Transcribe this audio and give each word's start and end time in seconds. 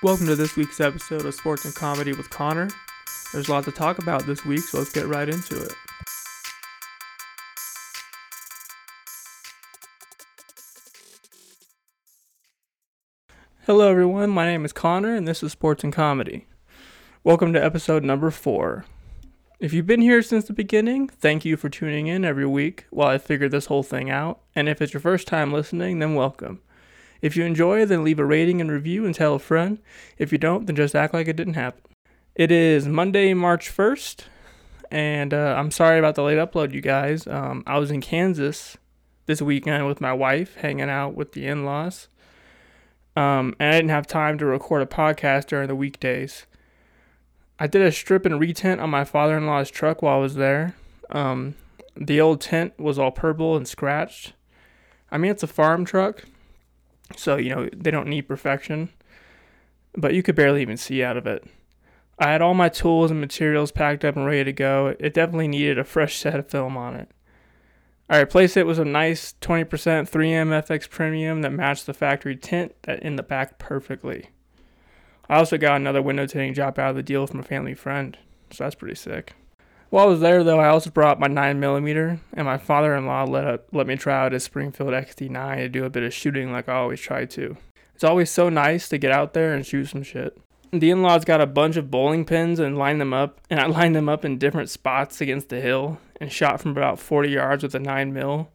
Welcome 0.00 0.26
to 0.26 0.36
this 0.36 0.54
week's 0.54 0.80
episode 0.80 1.26
of 1.26 1.34
Sports 1.34 1.64
and 1.64 1.74
Comedy 1.74 2.12
with 2.12 2.30
Connor. 2.30 2.68
There's 3.32 3.48
a 3.48 3.50
lot 3.50 3.64
to 3.64 3.72
talk 3.72 3.98
about 3.98 4.26
this 4.26 4.44
week, 4.44 4.60
so 4.60 4.78
let's 4.78 4.92
get 4.92 5.08
right 5.08 5.28
into 5.28 5.60
it. 5.60 5.72
Hello, 13.66 13.90
everyone. 13.90 14.30
My 14.30 14.46
name 14.46 14.64
is 14.64 14.72
Connor, 14.72 15.16
and 15.16 15.26
this 15.26 15.42
is 15.42 15.50
Sports 15.50 15.82
and 15.82 15.92
Comedy. 15.92 16.46
Welcome 17.24 17.52
to 17.54 17.64
episode 17.64 18.04
number 18.04 18.30
four. 18.30 18.84
If 19.58 19.72
you've 19.72 19.88
been 19.88 20.00
here 20.00 20.22
since 20.22 20.44
the 20.44 20.52
beginning, 20.52 21.08
thank 21.08 21.44
you 21.44 21.56
for 21.56 21.68
tuning 21.68 22.06
in 22.06 22.24
every 22.24 22.46
week 22.46 22.86
while 22.90 23.08
I 23.08 23.18
figure 23.18 23.48
this 23.48 23.66
whole 23.66 23.82
thing 23.82 24.10
out. 24.10 24.42
And 24.54 24.68
if 24.68 24.80
it's 24.80 24.94
your 24.94 25.00
first 25.00 25.26
time 25.26 25.52
listening, 25.52 25.98
then 25.98 26.14
welcome. 26.14 26.60
If 27.20 27.36
you 27.36 27.44
enjoy, 27.44 27.84
then 27.84 28.04
leave 28.04 28.18
a 28.18 28.24
rating 28.24 28.60
and 28.60 28.70
review 28.70 29.04
and 29.04 29.14
tell 29.14 29.34
a 29.34 29.38
friend. 29.38 29.78
If 30.18 30.32
you 30.32 30.38
don't, 30.38 30.66
then 30.66 30.76
just 30.76 30.94
act 30.94 31.14
like 31.14 31.28
it 31.28 31.36
didn't 31.36 31.54
happen. 31.54 31.82
It 32.34 32.52
is 32.52 32.86
Monday, 32.86 33.34
March 33.34 33.74
1st, 33.74 34.24
and 34.90 35.34
uh, 35.34 35.54
I'm 35.58 35.70
sorry 35.70 35.98
about 35.98 36.14
the 36.14 36.22
late 36.22 36.38
upload, 36.38 36.72
you 36.72 36.80
guys. 36.80 37.26
Um, 37.26 37.64
I 37.66 37.78
was 37.78 37.90
in 37.90 38.00
Kansas 38.00 38.76
this 39.26 39.42
weekend 39.42 39.86
with 39.86 40.00
my 40.00 40.12
wife, 40.12 40.54
hanging 40.56 40.88
out 40.88 41.14
with 41.14 41.32
the 41.32 41.46
in 41.46 41.64
laws. 41.64 42.08
Um, 43.16 43.56
and 43.58 43.74
I 43.74 43.78
didn't 43.78 43.90
have 43.90 44.06
time 44.06 44.38
to 44.38 44.46
record 44.46 44.82
a 44.82 44.86
podcast 44.86 45.46
during 45.46 45.66
the 45.66 45.74
weekdays. 45.74 46.46
I 47.58 47.66
did 47.66 47.82
a 47.82 47.90
strip 47.90 48.24
and 48.24 48.40
retint 48.40 48.80
on 48.80 48.90
my 48.90 49.04
father 49.04 49.36
in 49.36 49.46
law's 49.46 49.70
truck 49.70 50.00
while 50.00 50.18
I 50.18 50.20
was 50.20 50.36
there. 50.36 50.76
Um, 51.10 51.56
the 51.96 52.20
old 52.20 52.40
tent 52.40 52.78
was 52.78 52.98
all 52.98 53.10
purple 53.10 53.56
and 53.56 53.66
scratched. 53.66 54.34
I 55.10 55.18
mean, 55.18 55.32
it's 55.32 55.42
a 55.42 55.48
farm 55.48 55.84
truck, 55.84 56.24
so, 57.16 57.36
you 57.36 57.54
know, 57.54 57.68
they 57.74 57.90
don't 57.90 58.08
need 58.08 58.22
perfection, 58.22 58.90
but 59.96 60.14
you 60.14 60.22
could 60.22 60.34
barely 60.34 60.62
even 60.62 60.76
see 60.76 61.02
out 61.02 61.16
of 61.16 61.26
it. 61.26 61.44
I 62.18 62.30
had 62.30 62.42
all 62.42 62.54
my 62.54 62.68
tools 62.68 63.10
and 63.10 63.20
materials 63.20 63.70
packed 63.70 64.04
up 64.04 64.16
and 64.16 64.26
ready 64.26 64.44
to 64.44 64.52
go. 64.52 64.96
It 64.98 65.14
definitely 65.14 65.48
needed 65.48 65.78
a 65.78 65.84
fresh 65.84 66.16
set 66.16 66.38
of 66.38 66.50
film 66.50 66.76
on 66.76 66.96
it. 66.96 67.10
I 68.10 68.18
replaced 68.18 68.56
it 68.56 68.66
with 68.66 68.78
a 68.78 68.84
nice 68.84 69.34
20% 69.40 69.66
3M 69.68 70.48
FX 70.48 70.88
Premium 70.88 71.42
that 71.42 71.52
matched 71.52 71.86
the 71.86 71.94
factory 71.94 72.36
tint 72.36 72.74
that 72.82 73.02
in 73.02 73.16
the 73.16 73.22
back 73.22 73.58
perfectly. 73.58 74.30
I 75.28 75.36
also 75.36 75.58
got 75.58 75.76
another 75.76 76.00
window 76.00 76.26
tinting 76.26 76.54
job 76.54 76.78
out 76.78 76.90
of 76.90 76.96
the 76.96 77.02
deal 77.02 77.26
from 77.26 77.40
a 77.40 77.44
family 77.44 77.74
friend, 77.74 78.16
so 78.50 78.64
that's 78.64 78.74
pretty 78.74 78.94
sick. 78.94 79.34
While 79.90 80.04
I 80.04 80.08
was 80.08 80.20
there, 80.20 80.44
though, 80.44 80.60
I 80.60 80.68
also 80.68 80.90
brought 80.90 81.18
my 81.18 81.28
9mm, 81.28 82.20
and 82.34 82.46
my 82.46 82.58
father 82.58 82.94
in 82.94 83.06
law 83.06 83.24
let, 83.24 83.72
let 83.72 83.86
me 83.86 83.96
try 83.96 84.22
out 84.22 84.32
his 84.32 84.44
Springfield 84.44 84.90
XD9 84.90 85.56
to 85.56 85.68
do 85.70 85.84
a 85.84 85.90
bit 85.90 86.02
of 86.02 86.12
shooting 86.12 86.52
like 86.52 86.68
I 86.68 86.74
always 86.74 87.00
try 87.00 87.24
to. 87.24 87.56
It's 87.94 88.04
always 88.04 88.30
so 88.30 88.50
nice 88.50 88.88
to 88.90 88.98
get 88.98 89.12
out 89.12 89.32
there 89.32 89.54
and 89.54 89.66
shoot 89.66 89.86
some 89.86 90.02
shit. 90.02 90.38
The 90.72 90.90
in 90.90 91.00
laws 91.00 91.24
got 91.24 91.40
a 91.40 91.46
bunch 91.46 91.76
of 91.76 91.90
bowling 91.90 92.26
pins 92.26 92.58
and 92.58 92.76
lined 92.76 93.00
them 93.00 93.14
up, 93.14 93.40
and 93.48 93.58
I 93.58 93.66
lined 93.68 93.96
them 93.96 94.10
up 94.10 94.26
in 94.26 94.36
different 94.36 94.68
spots 94.68 95.22
against 95.22 95.48
the 95.48 95.60
hill 95.60 95.98
and 96.20 96.30
shot 96.30 96.60
from 96.60 96.72
about 96.72 96.98
40 96.98 97.30
yards 97.30 97.62
with 97.62 97.74
a 97.74 97.80
9 97.80 98.12
mil. 98.12 98.50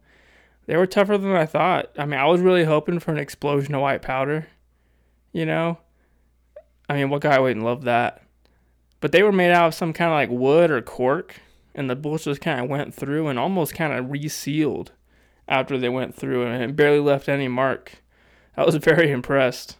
They 0.66 0.76
were 0.76 0.86
tougher 0.86 1.18
than 1.18 1.34
I 1.34 1.46
thought. 1.46 1.90
I 1.98 2.06
mean, 2.06 2.20
I 2.20 2.26
was 2.26 2.40
really 2.40 2.64
hoping 2.64 3.00
for 3.00 3.10
an 3.10 3.18
explosion 3.18 3.74
of 3.74 3.80
white 3.80 4.02
powder. 4.02 4.46
You 5.32 5.46
know? 5.46 5.78
I 6.88 6.94
mean, 6.94 7.10
what 7.10 7.22
guy 7.22 7.40
wouldn't 7.40 7.64
love 7.64 7.82
that? 7.84 8.22
But 9.04 9.12
they 9.12 9.22
were 9.22 9.32
made 9.32 9.50
out 9.50 9.66
of 9.66 9.74
some 9.74 9.92
kind 9.92 10.10
of 10.10 10.14
like 10.14 10.30
wood 10.30 10.70
or 10.70 10.80
cork, 10.80 11.34
and 11.74 11.90
the 11.90 11.94
bullets 11.94 12.24
just 12.24 12.40
kind 12.40 12.58
of 12.58 12.70
went 12.70 12.94
through 12.94 13.28
and 13.28 13.38
almost 13.38 13.74
kind 13.74 13.92
of 13.92 14.06
resealed 14.06 14.92
after 15.46 15.76
they 15.76 15.90
went 15.90 16.14
through, 16.14 16.46
and 16.46 16.74
barely 16.74 17.00
left 17.00 17.28
any 17.28 17.46
mark. 17.46 17.96
I 18.56 18.64
was 18.64 18.76
very 18.76 19.10
impressed. 19.10 19.76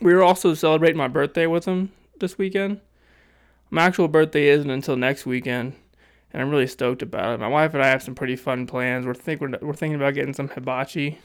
We 0.00 0.14
were 0.14 0.22
also 0.22 0.54
celebrating 0.54 0.96
my 0.96 1.08
birthday 1.08 1.48
with 1.48 1.64
them 1.64 1.90
this 2.20 2.38
weekend. 2.38 2.80
My 3.70 3.82
actual 3.82 4.06
birthday 4.06 4.50
isn't 4.50 4.70
until 4.70 4.94
next 4.94 5.26
weekend, 5.26 5.74
and 6.32 6.40
I'm 6.40 6.50
really 6.50 6.68
stoked 6.68 7.02
about 7.02 7.34
it. 7.34 7.40
My 7.40 7.48
wife 7.48 7.74
and 7.74 7.82
I 7.82 7.88
have 7.88 8.04
some 8.04 8.14
pretty 8.14 8.36
fun 8.36 8.68
plans. 8.68 9.04
We're 9.04 9.14
think 9.14 9.40
we're, 9.40 9.58
we're 9.60 9.74
thinking 9.74 9.96
about 9.96 10.14
getting 10.14 10.32
some 10.32 10.46
hibachi, 10.46 11.18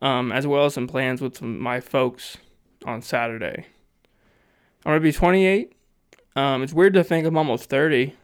um, 0.00 0.30
as 0.30 0.46
well 0.46 0.66
as 0.66 0.74
some 0.74 0.86
plans 0.86 1.20
with 1.20 1.38
some, 1.38 1.58
my 1.58 1.80
folks 1.80 2.36
on 2.84 3.02
Saturday. 3.02 3.66
I'm 4.86 4.90
gonna 4.90 5.00
be 5.00 5.10
28 5.10 5.74
um, 6.36 6.62
it's 6.62 6.72
weird 6.72 6.94
to 6.94 7.04
think 7.04 7.26
I'm 7.26 7.36
almost 7.36 7.68
30. 7.68 8.14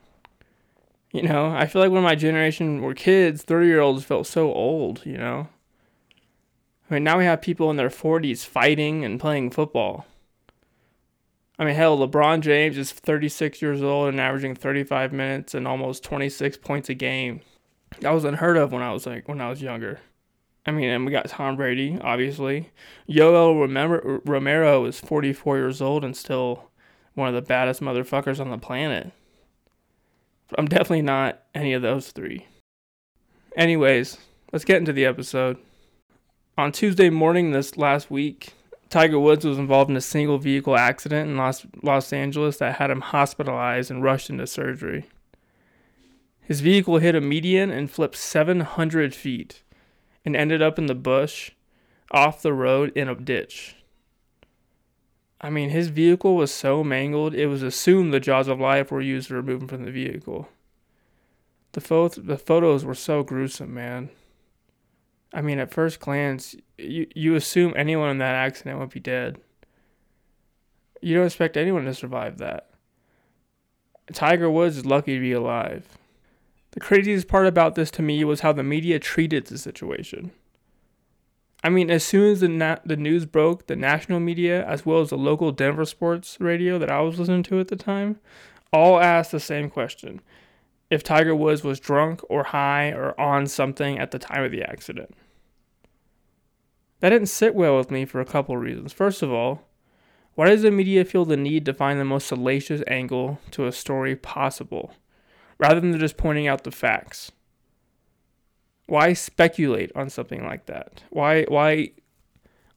You 1.12 1.22
know, 1.22 1.46
I 1.46 1.66
feel 1.66 1.80
like 1.80 1.92
when 1.92 2.02
my 2.02 2.14
generation 2.14 2.82
were 2.82 2.94
kids, 2.94 3.42
30 3.42 3.66
year 3.66 3.80
olds 3.80 4.04
felt 4.04 4.26
so 4.26 4.52
old, 4.52 5.04
you 5.06 5.16
know? 5.16 5.48
I 6.90 6.94
mean, 6.94 7.04
now 7.04 7.18
we 7.18 7.24
have 7.24 7.40
people 7.40 7.70
in 7.70 7.76
their 7.76 7.88
40s 7.88 8.44
fighting 8.44 9.04
and 9.04 9.18
playing 9.18 9.50
football. 9.50 10.06
I 11.58 11.64
mean, 11.64 11.74
hell, 11.74 11.96
LeBron 11.98 12.40
James 12.40 12.76
is 12.76 12.92
36 12.92 13.62
years 13.62 13.82
old 13.82 14.08
and 14.08 14.20
averaging 14.20 14.54
35 14.54 15.12
minutes 15.12 15.54
and 15.54 15.66
almost 15.66 16.04
26 16.04 16.58
points 16.58 16.90
a 16.90 16.94
game. 16.94 17.40
That 18.00 18.10
was 18.10 18.24
unheard 18.24 18.58
of 18.58 18.72
when 18.72 18.82
I 18.82 18.92
was 18.92 19.06
like 19.06 19.26
when 19.26 19.40
I 19.40 19.48
was 19.48 19.62
younger. 19.62 20.00
I 20.66 20.72
mean, 20.72 20.90
and 20.90 21.06
we 21.06 21.12
got 21.12 21.28
Tom 21.28 21.56
Brady, 21.56 21.98
obviously. 22.02 22.72
Yoel 23.08 24.20
Romero 24.24 24.84
is 24.84 25.00
44 25.00 25.56
years 25.56 25.80
old 25.80 26.04
and 26.04 26.16
still 26.16 26.70
one 27.16 27.28
of 27.28 27.34
the 27.34 27.42
baddest 27.42 27.80
motherfuckers 27.80 28.38
on 28.38 28.50
the 28.50 28.58
planet. 28.58 29.10
I'm 30.56 30.66
definitely 30.66 31.02
not 31.02 31.42
any 31.54 31.72
of 31.72 31.82
those 31.82 32.12
three. 32.12 32.46
Anyways, 33.56 34.18
let's 34.52 34.64
get 34.64 34.76
into 34.76 34.92
the 34.92 35.06
episode. 35.06 35.56
On 36.56 36.70
Tuesday 36.70 37.10
morning 37.10 37.50
this 37.50 37.76
last 37.76 38.10
week, 38.10 38.52
Tiger 38.90 39.18
Woods 39.18 39.44
was 39.44 39.58
involved 39.58 39.90
in 39.90 39.96
a 39.96 40.00
single 40.00 40.38
vehicle 40.38 40.76
accident 40.76 41.28
in 41.28 41.36
Los, 41.36 41.66
Los 41.82 42.12
Angeles 42.12 42.58
that 42.58 42.76
had 42.76 42.90
him 42.90 43.00
hospitalized 43.00 43.90
and 43.90 44.02
rushed 44.02 44.30
into 44.30 44.46
surgery. 44.46 45.06
His 46.42 46.60
vehicle 46.60 46.98
hit 46.98 47.14
a 47.14 47.20
median 47.20 47.70
and 47.70 47.90
flipped 47.90 48.16
700 48.16 49.14
feet 49.14 49.62
and 50.24 50.36
ended 50.36 50.62
up 50.62 50.78
in 50.78 50.86
the 50.86 50.94
bush 50.94 51.50
off 52.10 52.42
the 52.42 52.52
road 52.52 52.92
in 52.94 53.08
a 53.08 53.14
ditch. 53.14 53.75
I 55.46 55.48
mean, 55.48 55.70
his 55.70 55.90
vehicle 55.90 56.34
was 56.34 56.52
so 56.52 56.82
mangled, 56.82 57.32
it 57.32 57.46
was 57.46 57.62
assumed 57.62 58.12
the 58.12 58.18
jaws 58.18 58.48
of 58.48 58.58
life 58.58 58.90
were 58.90 59.00
used 59.00 59.28
to 59.28 59.34
remove 59.36 59.62
him 59.62 59.68
from 59.68 59.84
the 59.84 59.92
vehicle. 59.92 60.48
The, 61.70 61.80
the 62.20 62.36
photos 62.36 62.84
were 62.84 62.96
so 62.96 63.22
gruesome, 63.22 63.72
man. 63.72 64.10
I 65.32 65.42
mean, 65.42 65.60
at 65.60 65.70
first 65.70 66.00
glance, 66.00 66.56
you, 66.76 67.06
you 67.14 67.36
assume 67.36 67.74
anyone 67.76 68.10
in 68.10 68.18
that 68.18 68.34
accident 68.34 68.80
would 68.80 68.90
be 68.90 68.98
dead. 68.98 69.38
You 71.00 71.14
don't 71.14 71.26
expect 71.26 71.56
anyone 71.56 71.84
to 71.84 71.94
survive 71.94 72.38
that. 72.38 72.70
Tiger 74.12 74.50
Woods 74.50 74.78
is 74.78 74.84
lucky 74.84 75.14
to 75.14 75.20
be 75.20 75.30
alive. 75.30 75.86
The 76.72 76.80
craziest 76.80 77.28
part 77.28 77.46
about 77.46 77.76
this 77.76 77.92
to 77.92 78.02
me 78.02 78.24
was 78.24 78.40
how 78.40 78.52
the 78.52 78.64
media 78.64 78.98
treated 78.98 79.46
the 79.46 79.58
situation. 79.58 80.32
I 81.66 81.68
mean, 81.68 81.90
as 81.90 82.04
soon 82.04 82.30
as 82.30 82.42
the 82.42 82.48
na- 82.48 82.78
the 82.84 82.96
news 82.96 83.26
broke, 83.26 83.66
the 83.66 83.74
national 83.74 84.20
media 84.20 84.64
as 84.66 84.86
well 84.86 85.00
as 85.00 85.10
the 85.10 85.18
local 85.18 85.50
Denver 85.50 85.84
sports 85.84 86.36
radio 86.38 86.78
that 86.78 86.92
I 86.92 87.00
was 87.00 87.18
listening 87.18 87.42
to 87.42 87.58
at 87.58 87.66
the 87.66 87.74
time, 87.74 88.20
all 88.72 89.00
asked 89.00 89.32
the 89.32 89.40
same 89.40 89.68
question: 89.68 90.20
if 90.90 91.02
Tiger 91.02 91.34
Woods 91.34 91.64
was 91.64 91.80
drunk 91.80 92.20
or 92.28 92.44
high 92.44 92.90
or 92.92 93.20
on 93.20 93.48
something 93.48 93.98
at 93.98 94.12
the 94.12 94.18
time 94.20 94.44
of 94.44 94.52
the 94.52 94.62
accident. 94.62 95.12
That 97.00 97.10
didn't 97.10 97.30
sit 97.30 97.52
well 97.52 97.76
with 97.76 97.90
me 97.90 98.04
for 98.04 98.20
a 98.20 98.24
couple 98.24 98.54
of 98.54 98.62
reasons. 98.62 98.92
First 98.92 99.20
of 99.20 99.32
all, 99.32 99.62
why 100.36 100.50
does 100.50 100.62
the 100.62 100.70
media 100.70 101.04
feel 101.04 101.24
the 101.24 101.36
need 101.36 101.64
to 101.64 101.74
find 101.74 101.98
the 101.98 102.04
most 102.04 102.28
salacious 102.28 102.84
angle 102.86 103.40
to 103.50 103.66
a 103.66 103.72
story 103.72 104.14
possible, 104.14 104.92
rather 105.58 105.80
than 105.80 105.98
just 105.98 106.16
pointing 106.16 106.46
out 106.46 106.62
the 106.62 106.70
facts? 106.70 107.32
Why 108.86 109.12
speculate 109.12 109.90
on 109.94 110.10
something 110.10 110.44
like 110.44 110.66
that? 110.66 111.02
Why 111.10 111.44
why 111.44 111.92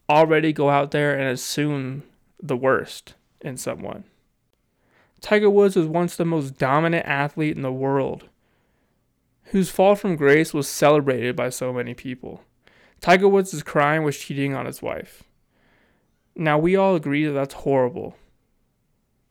already 0.10 0.54
go 0.54 0.70
out 0.70 0.92
there 0.92 1.18
and 1.18 1.28
assume 1.30 2.04
the 2.42 2.58
worst 2.58 3.16
in 3.42 3.58
someone? 3.58 4.04
Tiger 5.22 5.50
Woods 5.50 5.76
was 5.76 5.86
once 5.86 6.16
the 6.16 6.26
most 6.26 6.58
dominant 6.58 7.06
athlete 7.06 7.56
in 7.56 7.62
the 7.62 7.72
world, 7.72 8.30
whose 9.46 9.70
fall 9.70 9.96
from 9.96 10.16
grace 10.16 10.54
was 10.54 10.68
celebrated 10.68 11.36
by 11.36 11.50
so 11.50 11.74
many 11.74 11.94
people. 11.94 12.44
Tiger 13.02 13.28
Woods' 13.28 13.62
crime 13.64 14.04
was 14.04 14.18
cheating 14.18 14.54
on 14.56 14.66
his 14.66 14.82
wife. 14.82 15.24
Now, 16.36 16.58
we 16.58 16.76
all 16.76 16.96
agree 16.96 17.26
that 17.26 17.34
that's 17.34 17.54
horrible, 17.54 18.16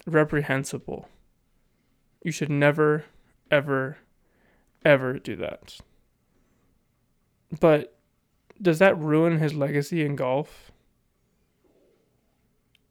reprehensible. 0.06 1.08
You 2.22 2.32
should 2.32 2.50
never, 2.50 3.04
ever, 3.50 3.98
ever 4.84 5.18
do 5.18 5.36
that. 5.36 5.78
But 7.60 7.94
does 8.60 8.78
that 8.78 8.98
ruin 8.98 9.38
his 9.38 9.54
legacy 9.54 10.04
in 10.04 10.16
golf? 10.16 10.70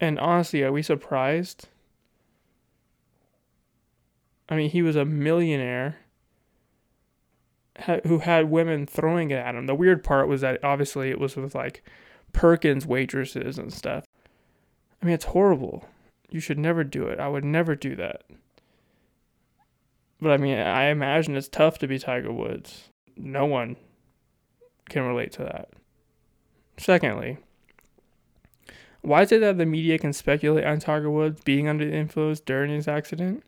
And 0.00 0.18
honestly, 0.18 0.62
are 0.62 0.72
we 0.72 0.82
surprised? 0.82 1.68
I 4.48 4.56
mean, 4.56 4.70
he 4.70 4.82
was 4.82 4.96
a 4.96 5.04
millionaire 5.04 5.98
who 8.04 8.20
had 8.20 8.50
women 8.50 8.86
throwing 8.86 9.30
it 9.30 9.36
at 9.36 9.54
him. 9.54 9.66
The 9.66 9.74
weird 9.74 10.02
part 10.02 10.28
was 10.28 10.40
that 10.40 10.62
obviously 10.64 11.10
it 11.10 11.20
was 11.20 11.36
with 11.36 11.54
like 11.54 11.84
Perkins 12.32 12.86
waitresses 12.86 13.58
and 13.58 13.72
stuff. 13.72 14.04
I 15.00 15.06
mean, 15.06 15.14
it's 15.14 15.26
horrible. 15.26 15.84
You 16.30 16.40
should 16.40 16.58
never 16.58 16.82
do 16.82 17.04
it. 17.04 17.20
I 17.20 17.28
would 17.28 17.44
never 17.44 17.74
do 17.74 17.94
that. 17.96 18.22
But 20.20 20.32
I 20.32 20.36
mean, 20.36 20.58
I 20.58 20.86
imagine 20.86 21.36
it's 21.36 21.48
tough 21.48 21.78
to 21.78 21.86
be 21.86 21.98
Tiger 21.98 22.32
Woods. 22.32 22.88
No 23.16 23.46
one 23.46 23.76
can 24.88 25.02
relate 25.02 25.32
to 25.32 25.42
that. 25.42 25.68
Secondly, 26.76 27.38
why 29.02 29.22
is 29.22 29.32
it 29.32 29.40
that 29.40 29.58
the 29.58 29.66
media 29.66 29.98
can 29.98 30.12
speculate 30.12 30.64
on 30.64 30.80
Tiger 30.80 31.10
Woods 31.10 31.40
being 31.42 31.68
under 31.68 31.84
the 31.84 31.94
influence 31.94 32.40
during 32.40 32.70
his 32.70 32.88
accident? 32.88 33.44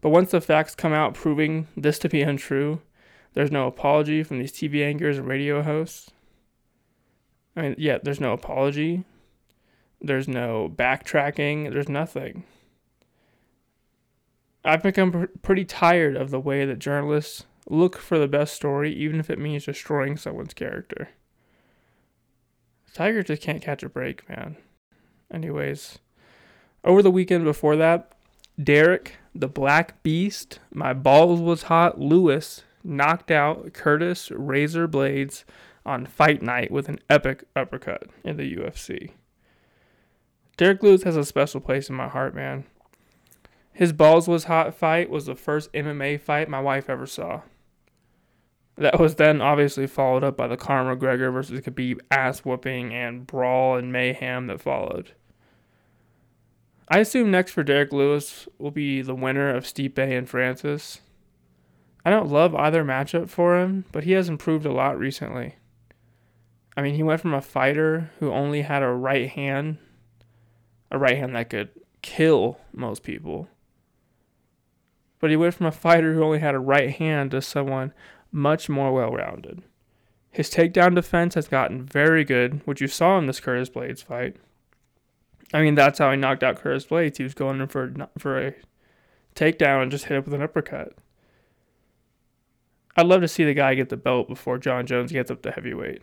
But 0.00 0.10
once 0.10 0.30
the 0.30 0.40
facts 0.40 0.74
come 0.74 0.92
out 0.92 1.14
proving 1.14 1.68
this 1.76 1.98
to 2.00 2.08
be 2.08 2.22
untrue, 2.22 2.80
there's 3.34 3.50
no 3.50 3.66
apology 3.66 4.22
from 4.22 4.38
these 4.38 4.52
TV 4.52 4.84
anchors 4.84 5.18
and 5.18 5.26
radio 5.26 5.62
hosts. 5.62 6.10
I 7.54 7.62
mean, 7.62 7.74
yeah, 7.78 7.98
there's 8.02 8.20
no 8.20 8.32
apology. 8.32 9.04
There's 10.00 10.28
no 10.28 10.72
backtracking. 10.74 11.72
There's 11.72 11.88
nothing. 11.88 12.44
I've 14.64 14.82
become 14.82 15.12
pr- 15.12 15.24
pretty 15.42 15.64
tired 15.64 16.16
of 16.16 16.30
the 16.30 16.40
way 16.40 16.64
that 16.64 16.78
journalists 16.78 17.44
look 17.68 17.98
for 17.98 18.18
the 18.18 18.28
best 18.28 18.54
story, 18.54 18.92
even 18.92 19.20
if 19.20 19.30
it 19.30 19.38
means 19.38 19.64
destroying 19.64 20.16
someone's 20.16 20.54
character. 20.54 21.10
Tiger 22.94 23.22
just 23.22 23.42
can't 23.42 23.62
catch 23.62 23.82
a 23.82 23.88
break, 23.88 24.28
man. 24.28 24.56
Anyways, 25.30 25.98
over 26.84 27.02
the 27.02 27.10
weekend 27.10 27.44
before 27.44 27.76
that, 27.76 28.12
Derrick, 28.62 29.16
the 29.34 29.48
Black 29.48 30.02
Beast, 30.02 30.60
my 30.72 30.94
balls 30.94 31.40
was 31.40 31.64
hot, 31.64 32.00
Lewis 32.00 32.62
knocked 32.82 33.30
out 33.30 33.72
Curtis 33.72 34.30
Razor 34.30 34.88
Blaydes 34.88 35.44
on 35.84 36.06
fight 36.06 36.40
night 36.40 36.70
with 36.70 36.88
an 36.88 36.98
epic 37.10 37.44
uppercut 37.54 38.04
in 38.24 38.36
the 38.36 38.56
UFC. 38.56 39.10
Derrick 40.56 40.82
Lewis 40.82 41.02
has 41.02 41.16
a 41.16 41.24
special 41.24 41.60
place 41.60 41.90
in 41.90 41.96
my 41.96 42.08
heart, 42.08 42.34
man. 42.34 42.64
His 43.72 43.92
balls 43.92 44.26
was 44.26 44.44
hot 44.44 44.74
fight 44.74 45.10
was 45.10 45.26
the 45.26 45.34
first 45.34 45.70
MMA 45.74 46.18
fight 46.18 46.48
my 46.48 46.60
wife 46.60 46.88
ever 46.88 47.06
saw. 47.06 47.42
That 48.78 49.00
was 49.00 49.14
then 49.14 49.40
obviously 49.40 49.86
followed 49.86 50.22
up 50.22 50.36
by 50.36 50.48
the 50.48 50.56
Conor 50.56 50.94
McGregor 50.94 51.32
versus 51.32 51.60
Khabib 51.60 52.00
ass 52.10 52.40
whooping 52.40 52.92
and 52.92 53.26
brawl 53.26 53.76
and 53.76 53.90
mayhem 53.90 54.48
that 54.48 54.60
followed. 54.60 55.12
I 56.88 56.98
assume 56.98 57.30
next 57.30 57.52
for 57.52 57.64
Derrick 57.64 57.92
Lewis 57.92 58.46
will 58.58 58.70
be 58.70 59.02
the 59.02 59.14
winner 59.14 59.54
of 59.54 59.64
Stipe 59.64 59.98
and 59.98 60.28
Francis. 60.28 61.00
I 62.04 62.10
don't 62.10 62.30
love 62.30 62.54
either 62.54 62.84
matchup 62.84 63.28
for 63.28 63.58
him, 63.58 63.86
but 63.92 64.04
he 64.04 64.12
has 64.12 64.28
improved 64.28 64.66
a 64.66 64.72
lot 64.72 64.98
recently. 64.98 65.56
I 66.76 66.82
mean, 66.82 66.94
he 66.94 67.02
went 67.02 67.22
from 67.22 67.34
a 67.34 67.40
fighter 67.40 68.10
who 68.20 68.30
only 68.30 68.62
had 68.62 68.82
a 68.82 68.90
right 68.90 69.28
hand, 69.28 69.78
a 70.90 70.98
right 70.98 71.16
hand 71.16 71.34
that 71.34 71.50
could 71.50 71.70
kill 72.02 72.60
most 72.72 73.02
people, 73.02 73.48
but 75.18 75.30
he 75.30 75.36
went 75.36 75.54
from 75.54 75.66
a 75.66 75.72
fighter 75.72 76.14
who 76.14 76.22
only 76.22 76.38
had 76.38 76.54
a 76.54 76.60
right 76.60 76.90
hand 76.90 77.32
to 77.32 77.42
someone 77.42 77.92
much 78.32 78.68
more 78.68 78.92
well 78.92 79.12
rounded. 79.12 79.62
His 80.30 80.50
takedown 80.50 80.94
defense 80.94 81.34
has 81.34 81.48
gotten 81.48 81.86
very 81.86 82.24
good, 82.24 82.60
which 82.66 82.80
you 82.80 82.88
saw 82.88 83.18
in 83.18 83.26
this 83.26 83.40
Curtis 83.40 83.70
Blaydes 83.70 84.04
fight. 84.04 84.36
I 85.54 85.62
mean, 85.62 85.74
that's 85.74 85.98
how 85.98 86.10
he 86.10 86.16
knocked 86.16 86.42
out 86.42 86.56
Curtis 86.56 86.84
Blaydes. 86.84 87.16
He 87.16 87.22
was 87.22 87.34
going 87.34 87.60
in 87.60 87.68
for, 87.68 87.94
for 88.18 88.48
a 88.48 88.54
takedown 89.34 89.82
and 89.82 89.90
just 89.90 90.06
hit 90.06 90.18
up 90.18 90.24
with 90.24 90.34
an 90.34 90.42
uppercut. 90.42 90.92
I'd 92.96 93.06
love 93.06 93.20
to 93.20 93.28
see 93.28 93.44
the 93.44 93.54
guy 93.54 93.74
get 93.74 93.90
the 93.90 93.96
belt 93.96 94.28
before 94.28 94.58
Jon 94.58 94.86
Jones 94.86 95.12
gets 95.12 95.30
up 95.30 95.42
to 95.42 95.52
heavyweight. 95.52 96.02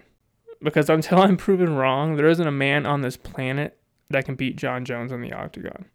Because 0.62 0.90
until 0.90 1.18
I'm 1.22 1.38
proven 1.38 1.76
wrong, 1.76 2.16
there 2.16 2.28
isn't 2.28 2.48
a 2.48 2.52
man 2.52 2.86
on 2.86 3.02
this 3.02 3.18
planet 3.18 3.78
that 4.10 4.26
can 4.26 4.36
beat 4.36 4.56
Jon 4.56 4.86
Jones 4.86 5.12
in 5.12 5.22
the 5.22 5.34
octagon. 5.34 5.86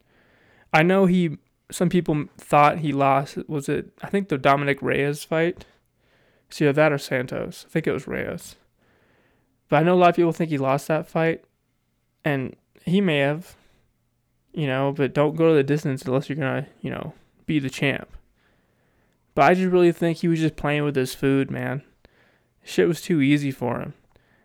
I 0.73 0.83
know 0.83 1.07
he 1.07 1.39
some 1.71 1.89
people 1.89 2.25
thought 2.39 2.79
he 2.79 2.93
lost 2.93 3.37
was 3.49 3.69
it 3.69 3.93
I 4.03 4.09
think 4.09 4.29
the 4.29 4.39
Dominick 4.39 4.83
Reyes 4.83 5.25
fight. 5.25 5.65
So 6.51 6.65
either 6.65 6.73
that 6.75 6.93
or 6.93 6.99
Santos. 6.99 7.65
I 7.67 7.71
think 7.71 7.87
it 7.87 7.93
was 7.93 8.07
Reyes. 8.07 8.57
But 9.69 9.77
I 9.77 9.83
know 9.83 9.95
a 9.95 9.97
lot 9.97 10.11
of 10.11 10.17
people 10.17 10.33
think 10.33 10.51
he 10.51 10.59
lost 10.59 10.89
that 10.89 11.09
fight. 11.09 11.45
And 12.25 12.57
he 12.85 13.01
may 13.01 13.19
have. 13.19 13.57
You 14.53 14.67
know, 14.67 14.93
but 14.97 15.15
don't 15.15 15.37
go 15.37 15.49
to 15.49 15.55
the 15.55 15.63
distance 15.63 16.03
unless 16.03 16.29
you're 16.29 16.37
gonna, 16.37 16.67
you 16.81 16.91
know, 16.91 17.13
be 17.47 17.59
the 17.59 17.71
champ. 17.71 18.09
But 19.35 19.45
I 19.45 19.55
just 19.55 19.71
really 19.71 19.93
think 19.93 20.19
he 20.19 20.27
was 20.27 20.41
just 20.41 20.57
playing 20.57 20.83
with 20.83 20.97
his 20.97 21.15
food, 21.15 21.51
man. 21.51 21.83
Shit 22.65 22.89
was 22.89 23.01
too 23.01 23.21
easy 23.21 23.53
for 23.53 23.79
him. 23.79 23.95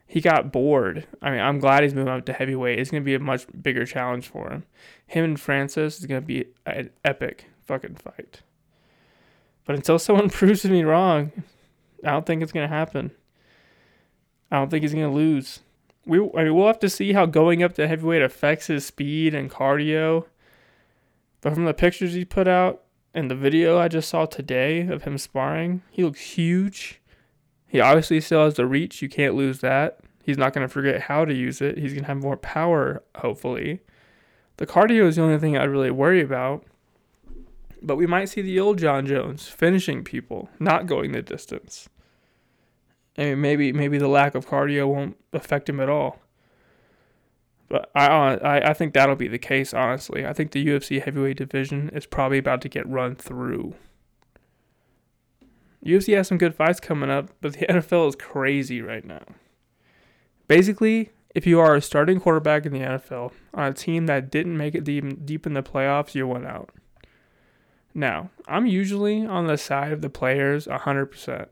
He 0.06 0.21
got 0.21 0.51
bored. 0.51 1.07
I 1.19 1.31
mean, 1.31 1.39
I'm 1.39 1.57
glad 1.57 1.81
he's 1.81 1.95
moving 1.95 2.13
up 2.13 2.25
to 2.27 2.33
heavyweight. 2.33 2.77
It's 2.77 2.91
going 2.91 3.01
to 3.01 3.06
be 3.06 3.15
a 3.15 3.19
much 3.19 3.47
bigger 3.59 3.85
challenge 3.88 4.27
for 4.27 4.51
him. 4.51 4.63
Him 5.07 5.23
and 5.23 5.39
Francis 5.39 5.99
is 5.99 6.06
going 6.06 6.21
to 6.21 6.27
be 6.27 6.45
an 6.67 6.91
epic 7.03 7.45
fucking 7.65 7.95
fight. 7.95 8.41
But 9.65 9.75
until 9.75 9.97
someone 9.99 10.29
proves 10.29 10.63
me 10.63 10.83
wrong, 10.83 11.31
I 12.03 12.11
don't 12.11 12.25
think 12.25 12.41
it's 12.41 12.51
going 12.51 12.67
to 12.67 12.75
happen. 12.75 13.11
I 14.51 14.57
don't 14.57 14.69
think 14.69 14.83
he's 14.83 14.94
going 14.94 15.09
to 15.09 15.15
lose. 15.15 15.61
We, 16.05 16.19
I 16.19 16.44
mean, 16.44 16.55
we'll 16.55 16.67
have 16.67 16.79
to 16.79 16.89
see 16.89 17.13
how 17.13 17.25
going 17.25 17.63
up 17.63 17.73
to 17.75 17.88
heavyweight 17.88 18.21
affects 18.21 18.67
his 18.67 18.85
speed 18.85 19.33
and 19.33 19.50
cardio. 19.50 20.25
But 21.41 21.53
from 21.53 21.65
the 21.65 21.73
pictures 21.73 22.13
he 22.13 22.25
put 22.25 22.47
out, 22.47 22.83
and 23.13 23.29
the 23.29 23.35
video 23.35 23.77
I 23.77 23.88
just 23.88 24.09
saw 24.09 24.25
today 24.25 24.88
of 24.88 25.03
him 25.03 25.17
sparring, 25.17 25.81
he 25.91 26.03
looks 26.03 26.21
huge. 26.21 27.00
He 27.67 27.79
obviously 27.79 28.19
still 28.21 28.45
has 28.45 28.56
the 28.56 28.65
reach. 28.65 29.01
You 29.01 29.09
can't 29.09 29.35
lose 29.35 29.59
that. 29.59 29.99
He's 30.23 30.38
not 30.38 30.53
going 30.53 30.65
to 30.67 30.71
forget 30.71 31.01
how 31.01 31.25
to 31.25 31.33
use 31.33 31.61
it. 31.61 31.77
He's 31.77 31.94
going 31.94 32.03
to 32.03 32.07
have 32.07 32.21
more 32.21 32.38
power, 32.38 33.03
hopefully. 33.17 33.81
The 34.57 34.67
cardio 34.67 35.06
is 35.06 35.15
the 35.15 35.23
only 35.23 35.38
thing 35.38 35.57
I'd 35.57 35.69
really 35.69 35.91
worry 35.91 36.21
about. 36.21 36.65
But 37.81 37.97
we 37.97 38.07
might 38.07 38.29
see 38.29 38.41
the 38.41 38.59
old 38.59 38.77
Jon 38.77 39.06
Jones 39.06 39.47
finishing 39.47 40.03
people, 40.03 40.49
not 40.59 40.85
going 40.85 41.11
the 41.11 41.21
distance. 41.21 41.89
I 43.18 43.25
mean, 43.25 43.42
maybe 43.42 43.71
maybe 43.71 43.98
the 43.98 44.07
lack 44.07 44.36
of 44.36 44.48
cardio 44.48 44.88
won't 44.88 45.18
affect 45.33 45.69
him 45.69 45.80
at 45.80 45.89
all. 45.89 46.19
But 47.69 47.92
I, 47.95 48.07
I 48.07 48.69
I 48.69 48.74
think 48.74 48.94
that'll 48.94 49.15
be 49.15 49.27
the 49.27 49.38
case. 49.38 49.74
Honestly, 49.74 50.25
I 50.25 50.33
think 50.33 50.51
the 50.51 50.65
UFC 50.65 51.01
heavyweight 51.04 51.38
division 51.38 51.89
is 51.89 52.06
probably 52.06 52.38
about 52.38 52.62
to 52.62 52.69
get 52.69 52.88
run 52.88 53.15
through. 53.15 53.75
UFC 55.86 56.15
has 56.15 56.27
some 56.27 56.38
good 56.38 56.56
fights 56.56 56.80
coming 56.80 57.10
up, 57.10 57.30
but 57.42 57.54
the 57.54 57.65
NFL 57.69 58.10
is 58.10 58.15
crazy 58.15 58.81
right 58.81 59.06
now. 59.06 59.24
Basically, 60.48 61.12
if 61.36 61.48
you 61.48 61.59
are 61.59 61.75
a 61.75 61.81
starting 61.81 62.19
quarterback 62.19 62.66
in 62.66 62.74
the 62.74 62.80
NFL 62.80 63.31
on 63.54 63.68
a 63.68 63.74
team 63.74 64.06
that 64.06 64.31
didn't 64.31 64.57
make 64.57 64.75
it 64.75 64.83
deep, 64.83 65.25
deep 65.25 65.45
in 65.45 65.54
the 65.54 65.63
playoffs, 65.63 66.16
you 66.16 66.27
went 66.27 66.45
out. 66.45 66.69
Now, 67.94 68.30
I'm 68.47 68.66
usually 68.66 69.26
on 69.26 69.47
the 69.47 69.57
side 69.57 69.92
of 69.92 70.02
the 70.02 70.09
players 70.09 70.68
100%. 70.68 71.47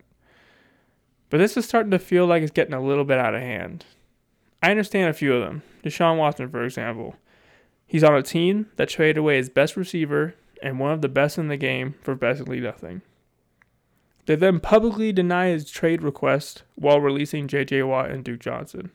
But 1.31 1.37
this 1.37 1.57
is 1.57 1.65
starting 1.65 1.91
to 1.91 1.99
feel 1.99 2.27
like 2.27 2.43
it's 2.43 2.51
getting 2.51 2.73
a 2.73 2.81
little 2.81 3.05
bit 3.05 3.17
out 3.17 3.33
of 3.33 3.41
hand. 3.41 3.85
I 4.61 4.69
understand 4.69 5.09
a 5.09 5.13
few 5.13 5.33
of 5.33 5.41
them. 5.41 5.63
Deshaun 5.83 6.17
Watson, 6.17 6.49
for 6.49 6.63
example. 6.63 7.15
He's 7.87 8.03
on 8.03 8.15
a 8.15 8.21
team 8.21 8.67
that 8.75 8.89
traded 8.89 9.17
away 9.17 9.37
his 9.37 9.49
best 9.49 9.75
receiver 9.75 10.35
and 10.61 10.79
one 10.79 10.91
of 10.91 11.01
the 11.01 11.09
best 11.09 11.37
in 11.37 11.47
the 11.47 11.57
game 11.57 11.95
for 12.03 12.15
basically 12.15 12.59
nothing. 12.59 13.01
They 14.25 14.35
then 14.35 14.59
publicly 14.59 15.11
deny 15.11 15.47
his 15.47 15.71
trade 15.71 16.03
request 16.03 16.63
while 16.75 17.01
releasing 17.01 17.47
J.J. 17.47 17.83
Watt 17.83 18.11
and 18.11 18.23
Duke 18.23 18.41
Johnson. 18.41 18.91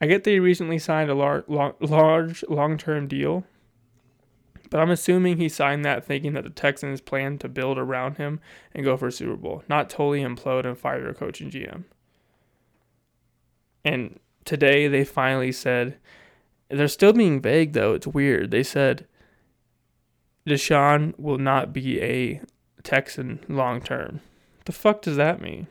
I 0.00 0.06
get 0.06 0.24
they 0.24 0.38
recently 0.38 0.78
signed 0.78 1.10
a 1.10 1.14
lar- 1.14 1.44
long, 1.48 1.74
large 1.80 2.44
long 2.48 2.78
term 2.78 3.06
deal, 3.08 3.44
but 4.70 4.80
I'm 4.80 4.90
assuming 4.90 5.36
he 5.36 5.48
signed 5.48 5.84
that 5.84 6.04
thinking 6.04 6.32
that 6.34 6.44
the 6.44 6.50
Texans 6.50 7.00
plan 7.00 7.38
to 7.38 7.48
build 7.48 7.78
around 7.78 8.16
him 8.16 8.40
and 8.74 8.84
go 8.84 8.96
for 8.96 9.08
a 9.08 9.12
Super 9.12 9.36
Bowl, 9.36 9.62
not 9.68 9.90
totally 9.90 10.22
implode 10.22 10.64
and 10.64 10.76
fire 10.76 11.02
their 11.02 11.14
coach 11.14 11.40
and 11.40 11.52
GM. 11.52 11.84
And 13.84 14.18
today 14.44 14.88
they 14.88 15.04
finally 15.04 15.52
said, 15.52 15.98
they're 16.68 16.88
still 16.88 17.12
being 17.12 17.40
vague 17.40 17.72
though. 17.72 17.94
It's 17.94 18.06
weird. 18.06 18.50
They 18.50 18.62
said 18.62 19.06
Deshaun 20.46 21.18
will 21.18 21.38
not 21.38 21.72
be 21.72 22.00
a 22.00 22.40
Texan 22.82 23.44
long 23.48 23.80
term. 23.80 24.20
The 24.64 24.72
fuck 24.72 25.02
does 25.02 25.16
that 25.16 25.40
mean? 25.40 25.68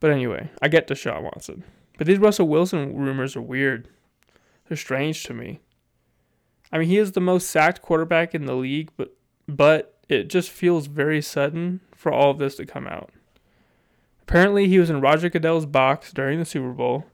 But 0.00 0.10
anyway, 0.10 0.50
I 0.60 0.68
get 0.68 0.86
Deshaun 0.86 1.22
Watson. 1.22 1.64
But 1.96 2.06
these 2.06 2.18
Russell 2.18 2.48
Wilson 2.48 2.94
rumors 2.94 3.34
are 3.34 3.42
weird. 3.42 3.88
They're 4.68 4.76
strange 4.76 5.24
to 5.24 5.34
me. 5.34 5.60
I 6.72 6.78
mean, 6.78 6.88
he 6.88 6.98
is 6.98 7.12
the 7.12 7.20
most 7.20 7.48
sacked 7.48 7.82
quarterback 7.82 8.34
in 8.34 8.46
the 8.46 8.54
league, 8.54 8.90
but 8.96 9.14
but 9.46 9.98
it 10.08 10.28
just 10.28 10.50
feels 10.50 10.86
very 10.86 11.22
sudden 11.22 11.80
for 11.94 12.12
all 12.12 12.30
of 12.30 12.38
this 12.38 12.56
to 12.56 12.66
come 12.66 12.86
out. 12.86 13.10
Apparently, 14.22 14.68
he 14.68 14.78
was 14.78 14.90
in 14.90 15.00
Roger 15.00 15.30
Goodell's 15.30 15.66
box 15.66 16.12
during 16.12 16.38
the 16.38 16.44
Super 16.44 16.72
Bowl, 16.72 17.06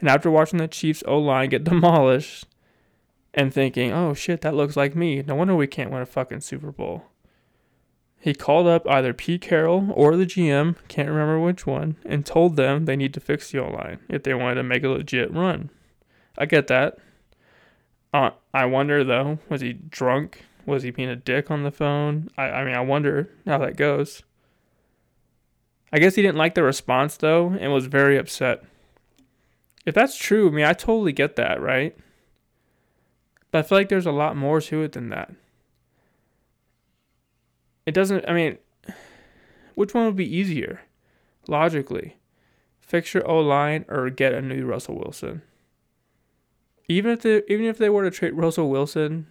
and 0.00 0.08
after 0.08 0.30
watching 0.30 0.58
the 0.58 0.68
Chiefs 0.68 1.02
O 1.06 1.18
line 1.18 1.48
get 1.48 1.64
demolished 1.64 2.46
and 3.34 3.52
thinking, 3.52 3.92
oh 3.92 4.14
shit, 4.14 4.42
that 4.42 4.54
looks 4.54 4.76
like 4.76 4.94
me, 4.94 5.22
no 5.22 5.34
wonder 5.34 5.56
we 5.56 5.66
can't 5.66 5.90
win 5.90 6.02
a 6.02 6.06
fucking 6.06 6.40
Super 6.40 6.70
Bowl. 6.70 7.04
He 8.20 8.34
called 8.34 8.68
up 8.68 8.86
either 8.88 9.12
Pete 9.12 9.40
Carroll 9.40 9.90
or 9.94 10.16
the 10.16 10.26
GM, 10.26 10.76
can't 10.86 11.08
remember 11.08 11.40
which 11.40 11.66
one, 11.66 11.96
and 12.04 12.24
told 12.24 12.54
them 12.54 12.84
they 12.84 12.94
need 12.94 13.12
to 13.14 13.20
fix 13.20 13.50
the 13.50 13.58
O 13.58 13.68
line 13.68 13.98
if 14.08 14.22
they 14.22 14.32
wanted 14.32 14.56
to 14.56 14.62
make 14.62 14.84
a 14.84 14.88
legit 14.88 15.32
run. 15.32 15.70
I 16.38 16.46
get 16.46 16.68
that. 16.68 16.98
Uh, 18.12 18.30
I 18.52 18.66
wonder 18.66 19.04
though, 19.04 19.38
was 19.48 19.60
he 19.62 19.72
drunk? 19.72 20.44
Was 20.66 20.82
he 20.82 20.90
being 20.90 21.08
a 21.08 21.16
dick 21.16 21.50
on 21.50 21.62
the 21.62 21.70
phone? 21.70 22.28
I, 22.36 22.44
I 22.44 22.64
mean, 22.64 22.74
I 22.74 22.80
wonder 22.80 23.30
how 23.46 23.58
that 23.58 23.76
goes. 23.76 24.22
I 25.92 25.98
guess 25.98 26.14
he 26.14 26.22
didn't 26.22 26.38
like 26.38 26.54
the 26.54 26.62
response 26.62 27.16
though 27.16 27.48
and 27.58 27.72
was 27.72 27.86
very 27.86 28.16
upset. 28.16 28.64
If 29.84 29.94
that's 29.94 30.16
true, 30.16 30.48
I 30.48 30.52
mean, 30.52 30.64
I 30.64 30.72
totally 30.72 31.12
get 31.12 31.36
that, 31.36 31.60
right? 31.60 31.96
But 33.50 33.58
I 33.58 33.62
feel 33.62 33.78
like 33.78 33.88
there's 33.88 34.06
a 34.06 34.12
lot 34.12 34.36
more 34.36 34.60
to 34.60 34.82
it 34.82 34.92
than 34.92 35.08
that. 35.10 35.32
It 37.84 37.92
doesn't, 37.92 38.28
I 38.28 38.32
mean, 38.32 38.58
which 39.74 39.94
one 39.94 40.06
would 40.06 40.16
be 40.16 40.36
easier, 40.36 40.82
logically? 41.48 42.16
Fix 42.80 43.14
your 43.14 43.28
O 43.28 43.40
line 43.40 43.84
or 43.88 44.08
get 44.10 44.32
a 44.32 44.40
new 44.40 44.64
Russell 44.66 44.98
Wilson? 44.98 45.42
Even 46.92 47.12
if 47.12 47.22
they, 47.22 47.42
even 47.48 47.66
if 47.66 47.78
they 47.78 47.88
were 47.88 48.04
to 48.04 48.10
trade 48.10 48.34
Russell 48.34 48.70
Wilson 48.70 49.26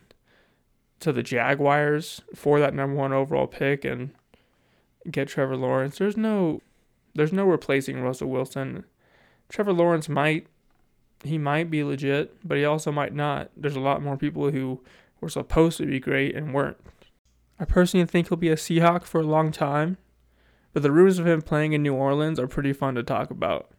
to 1.00 1.12
the 1.12 1.24
Jaguars 1.24 2.22
for 2.36 2.60
that 2.60 2.74
number 2.74 2.96
one 2.96 3.14
overall 3.14 3.48
pick 3.48 3.86
and 3.86 4.12
get 5.10 5.28
Trevor 5.28 5.58
Lawrence, 5.58 5.98
there's 5.98 6.18
no 6.18 6.62
there's 7.14 7.34
no 7.34 7.46
replacing 7.46 8.02
Russell 8.02 8.30
Wilson. 8.30 8.86
Trevor 9.50 9.74
Lawrence 9.74 10.08
might 10.08 10.48
he 11.24 11.38
might 11.38 11.70
be 11.70 11.84
legit, 11.84 12.36
but 12.48 12.58
he 12.58 12.66
also 12.66 12.92
might 12.92 13.14
not. 13.14 13.52
There's 13.56 13.76
a 13.76 13.82
lot 13.82 14.02
more 14.02 14.18
people 14.18 14.52
who 14.52 14.82
were 15.20 15.30
supposed 15.30 15.78
to 15.78 15.86
be 15.86 16.00
great 16.00 16.36
and 16.36 16.54
weren't. 16.54 16.78
I 17.60 17.66
personally 17.66 18.06
think 18.08 18.30
he'll 18.30 18.38
be 18.38 18.50
a 18.50 18.56
Seahawk 18.56 19.04
for 19.04 19.22
a 19.22 19.26
long 19.26 19.52
time, 19.52 19.98
but 20.74 20.82
the 20.82 20.92
rumors 20.92 21.20
of 21.20 21.28
him 21.28 21.44
playing 21.44 21.74
in 21.74 21.84
New 21.84 21.94
Orleans 21.94 22.40
are 22.40 22.48
pretty 22.48 22.74
fun 22.74 22.96
to 22.96 23.04
talk 23.04 23.30
about. 23.30 23.70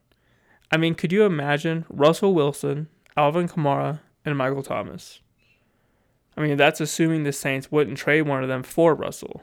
I 0.71 0.77
mean, 0.77 0.95
could 0.95 1.11
you 1.11 1.25
imagine 1.25 1.85
Russell 1.91 2.33
Wilson, 2.33 2.89
Alvin 3.17 3.49
Kamara, 3.49 4.01
and 4.25 4.37
Michael 4.37 4.63
Thomas? 4.63 5.21
I 6.37 6.41
mean, 6.41 6.57
that's 6.57 6.81
assuming 6.81 7.25
the 7.25 7.33
Saints 7.33 7.71
wouldn't 7.71 7.99
trade 7.99 8.23
one 8.23 8.43
of 8.43 8.49
them 8.49 8.63
for 8.63 8.95
Russell. 8.95 9.43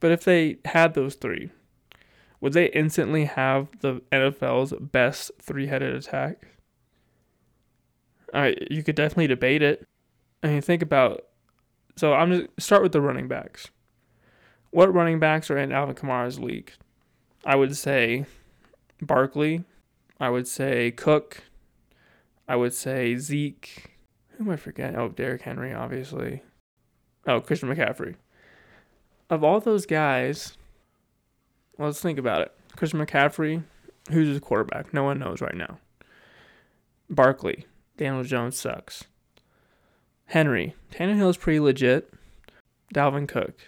But 0.00 0.12
if 0.12 0.24
they 0.24 0.58
had 0.64 0.94
those 0.94 1.14
three, 1.14 1.50
would 2.40 2.52
they 2.52 2.66
instantly 2.66 3.24
have 3.24 3.68
the 3.80 4.02
NFL's 4.12 4.74
best 4.78 5.30
three 5.40 5.66
headed 5.66 5.94
attack? 5.94 6.46
All 8.32 8.42
right, 8.42 8.68
you 8.70 8.82
could 8.82 8.96
definitely 8.96 9.28
debate 9.28 9.62
it. 9.62 9.86
I 10.42 10.48
mean, 10.48 10.60
think 10.60 10.82
about. 10.82 11.24
So 11.96 12.12
I'm 12.12 12.32
just 12.32 12.48
start 12.58 12.82
with 12.82 12.92
the 12.92 13.00
running 13.00 13.28
backs. 13.28 13.70
What 14.70 14.92
running 14.92 15.20
backs 15.20 15.50
are 15.50 15.56
in 15.56 15.72
Alvin 15.72 15.94
Kamara's 15.94 16.38
league? 16.38 16.72
I 17.46 17.56
would 17.56 17.76
say 17.76 18.26
Barkley. 19.00 19.64
I 20.20 20.30
would 20.30 20.46
say 20.48 20.90
Cook. 20.90 21.44
I 22.46 22.56
would 22.56 22.74
say 22.74 23.16
Zeke. 23.16 23.90
Who 24.30 24.44
am 24.44 24.50
I 24.50 24.56
forgetting? 24.56 24.96
Oh, 24.96 25.08
Derrick 25.08 25.42
Henry, 25.42 25.72
obviously. 25.72 26.42
Oh, 27.26 27.40
Christian 27.40 27.68
McCaffrey 27.68 28.16
of 29.30 29.44
all 29.44 29.60
those 29.60 29.86
guys, 29.86 30.56
let's 31.78 32.00
think 32.00 32.18
about 32.18 32.42
it. 32.42 32.52
Christian 32.76 33.04
McCaffrey, 33.04 33.62
who's 34.10 34.28
his 34.28 34.40
quarterback? 34.40 34.92
No 34.92 35.04
one 35.04 35.18
knows 35.18 35.40
right 35.40 35.54
now. 35.54 35.78
Barkley, 37.08 37.66
Daniel 37.96 38.24
Jones 38.24 38.58
sucks. 38.58 39.04
Henry, 40.26 40.74
Tannehill's 40.90 41.36
pretty 41.36 41.60
legit. 41.60 42.12
Dalvin 42.94 43.28
Cook. 43.28 43.60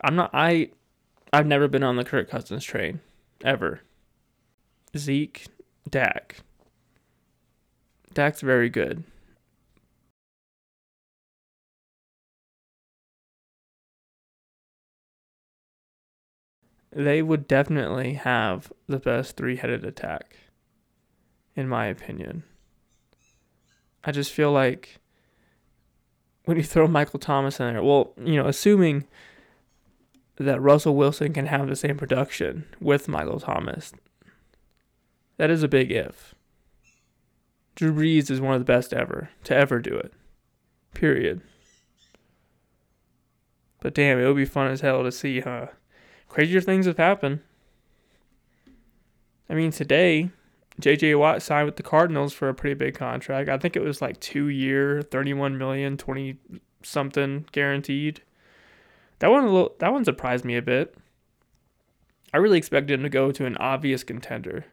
I'm 0.00 0.16
not 0.16 0.30
I 0.32 0.70
I've 1.32 1.46
never 1.46 1.68
been 1.68 1.82
on 1.82 1.96
the 1.96 2.04
Kirk 2.04 2.28
Cousins 2.28 2.64
train. 2.64 3.00
Ever. 3.44 3.80
Zeke, 4.96 5.46
Dak. 5.88 6.40
Dak's 8.16 8.40
very 8.40 8.68
good. 8.68 9.04
they 16.96 17.20
would 17.20 17.46
definitely 17.46 18.14
have 18.14 18.72
the 18.88 18.98
best 18.98 19.36
three 19.36 19.56
headed 19.56 19.84
attack, 19.84 20.36
in 21.54 21.68
my 21.68 21.86
opinion. 21.86 22.42
I 24.02 24.12
just 24.12 24.32
feel 24.32 24.50
like 24.50 24.98
when 26.46 26.56
you 26.56 26.62
throw 26.62 26.88
Michael 26.88 27.18
Thomas 27.18 27.60
in 27.60 27.74
there, 27.74 27.82
well, 27.82 28.14
you 28.16 28.36
know, 28.36 28.46
assuming 28.46 29.04
that 30.36 30.60
Russell 30.62 30.96
Wilson 30.96 31.34
can 31.34 31.46
have 31.46 31.68
the 31.68 31.76
same 31.76 31.98
production 31.98 32.64
with 32.80 33.08
Michael 33.08 33.40
Thomas, 33.40 33.92
that 35.36 35.50
is 35.50 35.62
a 35.62 35.68
big 35.68 35.92
if. 35.92 36.35
Drew 37.76 37.92
Brees 37.92 38.30
is 38.30 38.40
one 38.40 38.54
of 38.54 38.60
the 38.60 38.64
best 38.64 38.92
ever 38.92 39.30
to 39.44 39.54
ever 39.54 39.80
do 39.80 39.94
it. 39.94 40.12
Period. 40.94 41.42
But 43.80 43.94
damn, 43.94 44.18
it 44.18 44.26
would 44.26 44.36
be 44.36 44.46
fun 44.46 44.70
as 44.70 44.80
hell 44.80 45.04
to 45.04 45.12
see, 45.12 45.40
huh? 45.40 45.68
crazier 46.28 46.60
things 46.60 46.86
have 46.86 46.96
happened. 46.96 47.40
I 49.48 49.54
mean, 49.54 49.70
today, 49.70 50.30
JJ 50.80 51.18
Watt 51.18 51.42
signed 51.42 51.66
with 51.66 51.76
the 51.76 51.82
Cardinals 51.82 52.32
for 52.32 52.48
a 52.48 52.54
pretty 52.54 52.74
big 52.74 52.94
contract. 52.94 53.48
I 53.48 53.58
think 53.58 53.76
it 53.76 53.82
was 53.82 54.02
like 54.02 54.18
two 54.20 54.48
year, 54.48 55.02
31 55.02 55.56
million, 55.56 55.96
20 55.96 56.36
something 56.82 57.46
guaranteed. 57.52 58.22
That 59.20 59.30
one, 59.30 59.44
little, 59.44 59.74
that 59.78 59.92
one 59.92 60.04
surprised 60.04 60.44
me 60.44 60.56
a 60.56 60.62
bit. 60.62 60.94
I 62.34 62.38
really 62.38 62.58
expected 62.58 62.94
him 62.94 63.02
to 63.02 63.08
go 63.08 63.32
to 63.32 63.46
an 63.46 63.56
obvious 63.56 64.02
contender. 64.02 64.66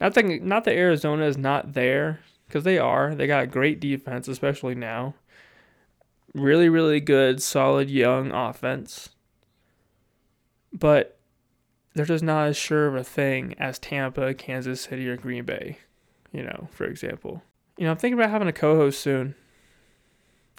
Not 0.00 0.14
that, 0.14 0.24
not 0.42 0.64
that 0.64 0.76
Arizona 0.76 1.26
is 1.26 1.36
not 1.36 1.72
there, 1.72 2.20
because 2.50 2.64
they 2.64 2.78
are. 2.78 3.14
They 3.14 3.26
got 3.26 3.50
great 3.50 3.80
defense, 3.80 4.28
especially 4.28 4.74
now. 4.74 5.14
Really, 6.34 6.68
really 6.68 7.00
good, 7.00 7.42
solid 7.42 7.90
young 7.90 8.30
offense 8.30 9.10
but 10.72 11.18
they're 11.94 12.04
just 12.04 12.24
not 12.24 12.48
as 12.48 12.56
sure 12.56 12.86
of 12.86 12.94
a 12.94 13.04
thing 13.04 13.54
as 13.58 13.78
Tampa, 13.78 14.34
Kansas 14.34 14.80
City, 14.82 15.08
or 15.08 15.16
Green 15.16 15.44
Bay, 15.44 15.78
you 16.32 16.42
know, 16.42 16.68
for 16.70 16.84
example. 16.84 17.42
You 17.76 17.84
know, 17.84 17.92
I'm 17.92 17.96
thinking 17.96 18.18
about 18.18 18.30
having 18.30 18.48
a 18.48 18.52
co 18.52 18.76
host 18.76 19.00
soon. 19.00 19.34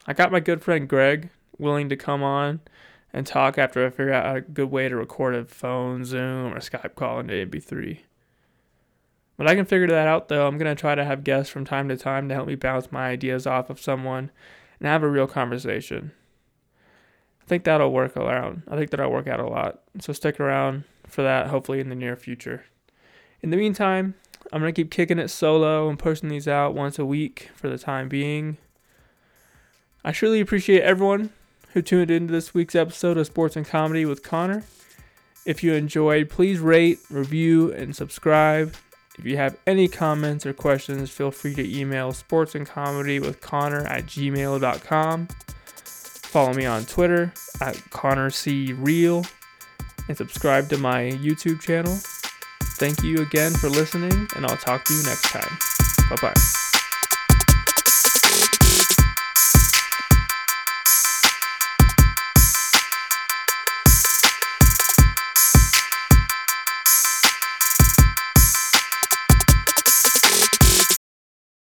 I 0.08 0.14
got 0.14 0.32
my 0.32 0.40
good 0.40 0.62
friend 0.62 0.90
Greg 0.90 1.30
willing 1.58 1.90
to 1.90 1.96
come 1.96 2.24
on 2.24 2.62
and 3.14 3.28
talk 3.28 3.58
after 3.58 3.86
I 3.86 3.90
figure 3.90 4.14
out 4.14 4.36
a 4.36 4.42
good 4.42 4.72
way 4.72 4.90
to 4.90 4.96
record 4.96 5.36
a 5.36 5.46
phone, 5.46 6.04
Zoom, 6.06 6.54
or 6.54 6.60
Skype 6.60 6.96
call 6.96 7.20
into 7.20 7.34
MP3. 7.34 8.00
But 9.42 9.50
I 9.50 9.56
can 9.56 9.66
figure 9.66 9.88
that 9.88 10.06
out 10.06 10.28
though. 10.28 10.46
I'm 10.46 10.60
going 10.60 10.70
to 10.70 10.80
try 10.80 10.94
to 10.94 11.04
have 11.04 11.24
guests 11.24 11.52
from 11.52 11.66
time 11.66 11.90
to 11.90 11.98
time 11.98 12.30
to 12.30 12.36
help 12.36 12.46
me 12.46 12.54
bounce 12.54 12.92
my 12.92 13.08
ideas 13.08 13.48
off 13.48 13.72
of 13.72 13.82
someone 13.82 14.30
and 14.80 14.88
have 14.88 15.02
a 15.02 15.10
real 15.10 15.26
conversation. 15.26 16.12
I 17.42 17.46
think 17.48 17.64
that'll 17.64 17.92
work 17.92 18.16
around. 18.16 18.62
I 18.68 18.76
think 18.76 18.92
that'll 18.92 19.12
work 19.12 19.26
out 19.26 19.40
a 19.40 19.48
lot. 19.48 19.82
So 20.00 20.14
stick 20.14 20.40
around 20.40 20.84
for 21.08 21.24
that, 21.24 21.48
hopefully 21.48 21.80
in 21.80 21.90
the 21.90 21.96
near 21.96 22.16
future. 22.16 22.66
In 23.42 23.50
the 23.50 23.58
meantime, 23.58 24.14
I'm 24.54 24.62
gonna 24.62 24.74
keep 24.74 24.92
kicking 24.92 25.18
it 25.18 25.30
solo 25.30 25.90
and 25.90 25.98
pushing 25.98 26.30
these 26.30 26.48
out 26.48 26.76
once 26.76 27.00
a 27.00 27.06
week 27.06 27.50
for 27.56 27.68
the 27.68 27.80
time 27.80 28.10
being. 28.10 28.60
I 30.06 30.12
truly 30.12 30.40
appreciate 30.40 30.84
everyone 30.84 31.32
who 31.74 31.82
tuned 31.82 32.12
into 32.12 32.32
this 32.32 32.54
week's 32.54 32.76
episode 32.76 33.18
of 33.18 33.26
Sports 33.26 33.56
and 33.56 33.66
Comedy 33.66 34.06
with 34.06 34.22
Connor. 34.22 34.66
If 35.48 35.64
you 35.64 35.74
enjoyed, 35.74 36.30
please 36.30 36.60
rate, 36.60 37.00
review, 37.10 37.74
and 37.74 37.96
subscribe. 37.96 38.76
If 39.22 39.28
you 39.28 39.38
have 39.38 39.56
any 39.68 39.88
comments 39.88 40.48
or 40.48 40.54
questions, 40.54 41.12
feel 41.12 41.30
free 41.30 41.54
to 41.54 41.80
email 41.80 42.12
sportsandcomedy 42.12 43.22
with 43.22 43.40
Connor 43.40 43.86
at 43.86 44.08
gmail.com. 44.08 45.28
Follow 45.86 46.54
me 46.54 46.66
on 46.66 46.86
Twitter 46.86 47.32
at 47.62 47.80
Connor 47.92 48.32
C. 48.32 48.74
Real 48.74 49.24
and 50.08 50.18
subscribe 50.18 50.70
to 50.70 50.78
my 50.78 51.12
YouTube 51.12 51.62
channel. 51.62 52.00
Thank 52.80 53.04
you 53.04 53.22
again 53.22 53.52
for 53.54 53.70
listening, 53.70 54.28
and 54.36 54.44
I'll 54.44 54.58
talk 54.58 54.86
to 54.86 54.94
you 54.96 55.04
next 55.04 55.30
time. 55.30 55.56
Bye 56.10 56.16
bye. 56.20 56.61